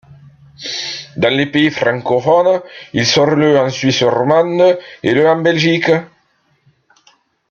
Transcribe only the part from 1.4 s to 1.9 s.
pays